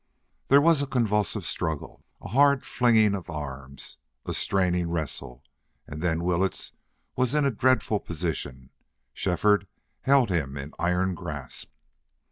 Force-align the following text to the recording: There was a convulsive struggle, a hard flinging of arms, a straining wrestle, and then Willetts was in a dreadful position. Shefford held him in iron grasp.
There 0.47 0.61
was 0.61 0.81
a 0.81 0.87
convulsive 0.87 1.45
struggle, 1.45 2.03
a 2.21 2.29
hard 2.29 2.65
flinging 2.65 3.13
of 3.13 3.29
arms, 3.29 3.97
a 4.25 4.33
straining 4.33 4.89
wrestle, 4.89 5.43
and 5.85 6.01
then 6.01 6.23
Willetts 6.23 6.71
was 7.15 7.35
in 7.35 7.45
a 7.45 7.51
dreadful 7.51 7.99
position. 7.99 8.71
Shefford 9.13 9.67
held 10.01 10.31
him 10.31 10.57
in 10.57 10.73
iron 10.79 11.13
grasp. 11.13 11.69